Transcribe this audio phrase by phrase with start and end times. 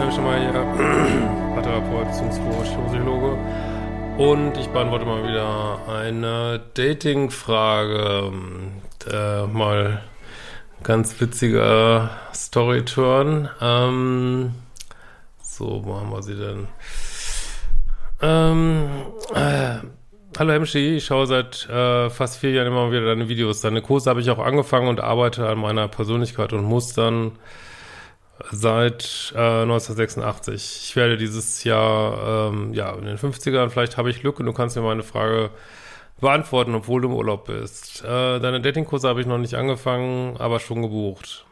[0.00, 0.52] Lieben, Christian schon mal hier,
[1.54, 3.38] Paartherapeut, Beziehungscoach, Psychologe.
[4.18, 8.32] Und ich beantworte mal wieder eine Dating-Frage.
[9.10, 10.02] Äh, mal
[10.82, 13.48] ganz witziger Story-Turn.
[13.60, 14.54] Ähm,
[15.42, 16.68] so, wo haben wir sie denn?
[18.22, 18.88] Ähm,
[19.34, 19.76] äh,
[20.38, 23.62] Hallo Hemschi, ich schaue seit äh, fast vier Jahren immer wieder deine Videos.
[23.62, 27.32] Deine Kurse habe ich auch angefangen und arbeite an meiner Persönlichkeit und Mustern
[28.50, 30.80] seit äh, 1986.
[30.84, 34.52] Ich werde dieses Jahr, ähm, ja, in den 50ern, vielleicht habe ich Glück und du
[34.52, 35.50] kannst mir meine Frage
[36.20, 38.04] beantworten, obwohl du im Urlaub bist.
[38.04, 41.46] Äh, deine Datingkurse habe ich noch nicht angefangen, aber schon gebucht.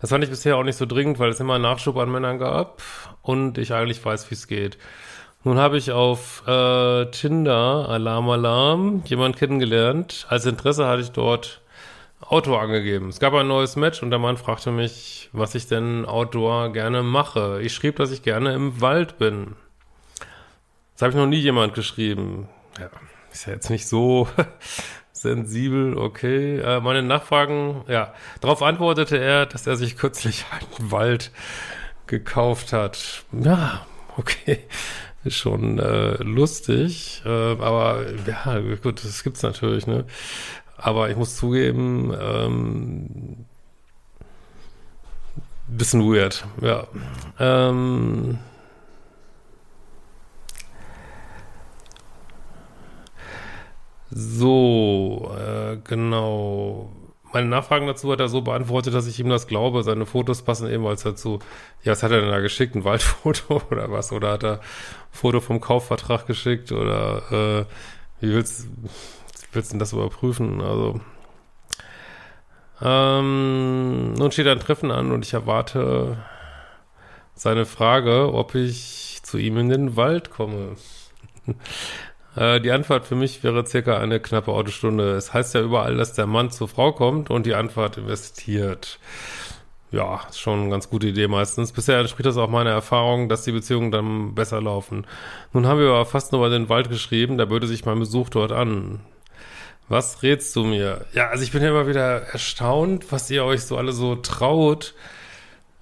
[0.00, 2.38] Das fand ich bisher auch nicht so dringend, weil es immer einen Nachschub an Männern
[2.38, 2.82] gab
[3.22, 4.78] und ich eigentlich weiß, wie es geht.
[5.44, 10.26] Nun habe ich auf äh, Tinder, Alarm Alarm, jemand kennengelernt.
[10.28, 11.60] Als Interesse hatte ich dort
[12.20, 13.08] Outdoor angegeben.
[13.08, 17.02] Es gab ein neues Match und der Mann fragte mich, was ich denn Outdoor gerne
[17.02, 17.60] mache.
[17.62, 19.54] Ich schrieb, dass ich gerne im Wald bin.
[20.94, 22.48] Das habe ich noch nie jemand geschrieben.
[22.78, 22.90] Ja,
[23.32, 24.28] ist ja jetzt nicht so
[25.12, 26.58] sensibel, okay.
[26.58, 31.30] Äh, meine Nachfragen, ja, darauf antwortete er, dass er sich kürzlich einen Wald
[32.08, 33.24] gekauft hat.
[33.32, 34.58] Ja, okay.
[35.24, 40.04] Ist schon äh, lustig, äh, aber ja, gut, das gibt's natürlich, ne?
[40.78, 43.46] Aber ich muss zugeben, ähm,
[45.66, 46.86] bisschen weird, ja.
[47.38, 48.38] Ähm,
[54.10, 56.92] so, äh, genau.
[57.32, 59.82] Meine Nachfragen dazu hat er so beantwortet, dass ich ihm das glaube.
[59.82, 61.40] Seine Fotos passen ebenfalls dazu.
[61.82, 62.74] Ja, was hat er denn da geschickt?
[62.74, 64.12] Ein Waldfoto oder was?
[64.12, 64.60] Oder hat er ein
[65.10, 66.72] Foto vom Kaufvertrag geschickt?
[66.72, 67.66] Oder
[68.20, 68.88] äh, wie willst du
[69.52, 70.60] willst du denn das überprüfen?
[70.60, 71.00] Also,
[72.80, 76.18] ähm, nun steht ein Treffen an und ich erwarte
[77.34, 80.76] seine Frage, ob ich zu ihm in den Wald komme.
[82.36, 85.12] äh, die Antwort für mich wäre circa eine knappe Autostunde.
[85.16, 88.98] Es heißt ja überall, dass der Mann zur Frau kommt und die Antwort investiert.
[89.90, 91.72] Ja, ist schon eine ganz gute Idee meistens.
[91.72, 95.06] Bisher entspricht das auch meiner Erfahrung, dass die Beziehungen dann besser laufen.
[95.52, 98.28] Nun haben wir aber fast nur über den Wald geschrieben, da böte sich mein Besuch
[98.28, 99.00] dort an.
[99.88, 101.06] Was rätst du mir?
[101.14, 104.94] Ja, also ich bin ja immer wieder erstaunt, was ihr euch so alle so traut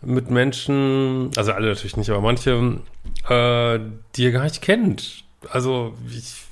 [0.01, 2.81] mit Menschen, also alle natürlich nicht, aber manche,
[3.29, 3.81] äh,
[4.15, 5.25] die ihr gar nicht kennt.
[5.51, 6.47] Also ich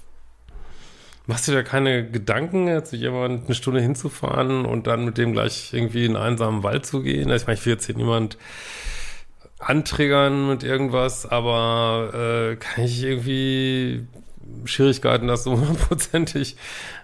[1.26, 5.72] machst du da keine Gedanken, zu jemandem eine Stunde hinzufahren und dann mit dem gleich
[5.72, 7.30] irgendwie in einen einsamen Wald zu gehen?
[7.30, 8.36] Ich meine, ich will jetzt hier niemand
[9.58, 12.10] antriggern mit irgendwas, aber
[12.52, 14.06] äh, kann ich irgendwie
[14.64, 16.56] Schwierigkeiten, das so hundertprozentig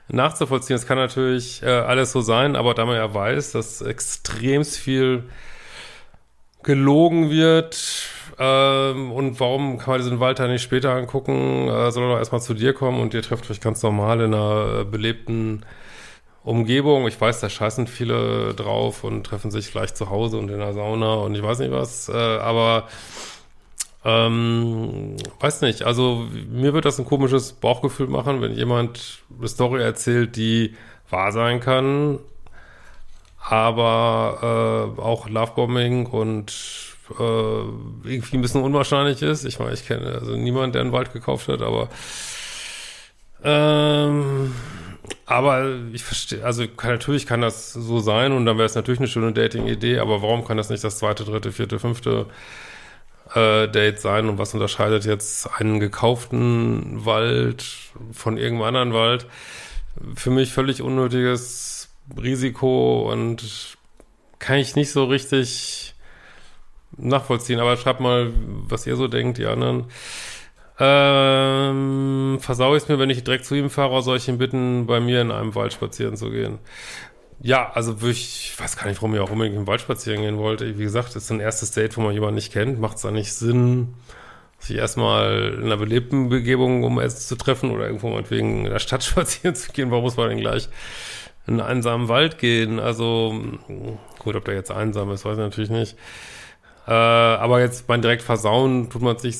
[0.08, 0.76] nachzuvollziehen.
[0.76, 5.24] Es kann natürlich äh, alles so sein, aber da man ja weiß, dass extremst viel
[6.62, 7.76] gelogen wird,
[8.40, 12.40] ähm, und warum kann man diesen Walter nicht später angucken, äh, soll er doch erstmal
[12.40, 15.66] zu dir kommen und ihr trefft euch ganz normal in einer äh, belebten
[16.42, 17.06] Umgebung.
[17.06, 20.72] Ich weiß, da scheißen viele drauf und treffen sich gleich zu Hause und in der
[20.72, 22.88] Sauna und ich weiß nicht was, äh, aber
[24.04, 29.82] ähm, weiß nicht, also mir wird das ein komisches Bauchgefühl machen, wenn jemand eine Story
[29.82, 30.74] erzählt, die
[31.10, 32.18] wahr sein kann,
[33.40, 36.52] aber äh, auch Lovebombing und
[37.18, 39.44] äh, irgendwie ein bisschen unwahrscheinlich ist.
[39.44, 41.88] Ich meine, ich kenne also niemand, der einen Wald gekauft hat, aber
[43.42, 44.54] ähm,
[45.26, 49.00] aber ich verstehe, also kann, natürlich kann das so sein und dann wäre es natürlich
[49.00, 52.26] eine schöne Dating-Idee, aber warum kann das nicht das zweite, dritte, vierte, fünfte
[53.34, 57.64] äh, Date sein und was unterscheidet jetzt einen gekauften Wald
[58.12, 59.26] von irgendeinem anderen Wald?
[60.14, 61.90] Für mich völlig unnötiges
[62.20, 63.76] Risiko und
[64.38, 65.94] kann ich nicht so richtig
[66.96, 67.60] nachvollziehen.
[67.60, 68.32] Aber schreibt mal,
[68.68, 69.86] was ihr so denkt, die anderen.
[70.82, 74.86] Ähm, versau ich es mir, wenn ich direkt zu ihm fahre, soll ich ihn bitten,
[74.86, 76.58] bei mir in einem Wald spazieren zu gehen?
[77.42, 80.78] Ja, also ich weiß gar nicht, warum ich auch unbedingt im Wald spazieren gehen wollte.
[80.78, 82.78] Wie gesagt, ist ein erstes Date, wo man jemanden nicht kennt.
[82.80, 83.94] Macht es da nicht Sinn,
[84.58, 88.78] sich erstmal in einer belebten Begebung, um es zu treffen oder irgendwo meinetwegen in der
[88.78, 89.90] Stadt spazieren zu gehen?
[89.90, 90.68] Warum muss man denn gleich
[91.46, 92.78] in einen einsamen Wald gehen?
[92.78, 93.34] Also,
[94.18, 95.96] gut, ob der jetzt einsam ist, weiß ich natürlich nicht.
[96.86, 99.36] Äh, aber jetzt beim direkt versauen tut man sich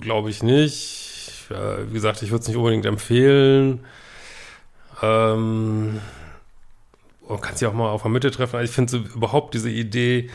[0.00, 1.46] glaube ich nicht.
[1.50, 3.84] Äh, wie gesagt, ich würde es nicht unbedingt empfehlen.
[5.02, 6.00] Ähm,
[7.32, 8.56] man kann sich auch mal auf der Mitte treffen.
[8.56, 10.30] Also ich finde so überhaupt diese Idee,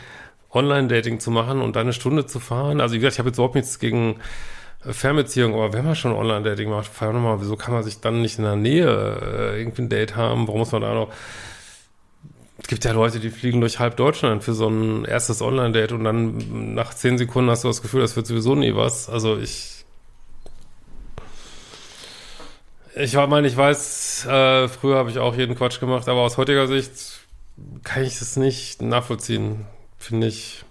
[0.50, 2.80] Online-Dating zu machen und dann eine Stunde zu fahren.
[2.80, 4.20] Also wie gesagt, ich habe jetzt überhaupt nichts gegen
[4.84, 8.22] äh, Fernbeziehung, aber wenn man schon Online-Dating macht, fahr nochmal, wieso kann man sich dann
[8.22, 10.46] nicht in der Nähe äh, irgendwie ein Date haben?
[10.46, 11.12] Warum muss man da noch
[12.60, 16.04] es gibt ja Leute, die fliegen durch halb Deutschland für so ein erstes Online-Date und
[16.04, 19.08] dann nach zehn Sekunden hast du das Gefühl, das wird sowieso nie was.
[19.08, 19.77] Also ich.
[23.00, 26.66] Ich meine, ich weiß, äh, früher habe ich auch jeden Quatsch gemacht, aber aus heutiger
[26.66, 26.90] Sicht
[27.84, 29.66] kann ich das nicht nachvollziehen,
[29.98, 30.64] finde ich.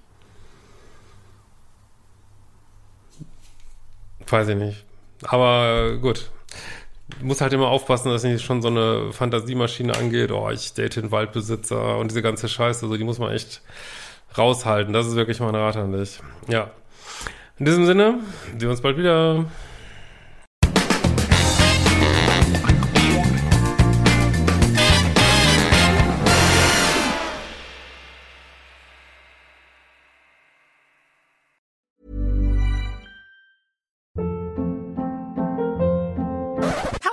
[4.27, 4.83] Weiß ich nicht.
[5.23, 6.29] Aber gut,
[7.21, 11.11] muss halt immer aufpassen, dass nicht schon so eine Fantasiemaschine angeht, oh, ich date den
[11.11, 13.61] Waldbesitzer und diese ganze Scheiße, also die muss man echt
[14.37, 14.91] raushalten.
[14.91, 16.19] Das ist wirklich mein Rat an dich.
[16.49, 16.71] Ja.
[17.57, 19.45] In diesem Sinne, sehen wir uns bald wieder.